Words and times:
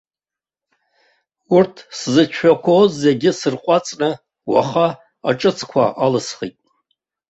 Урҭ 1.55 1.75
сзыцәшәақәоз 1.97 2.89
зегьы 3.03 3.31
сырҟәаҵны 3.39 4.09
уаха 4.51 4.87
аҿыцқәа 5.29 5.83
алсхит. 6.03 6.57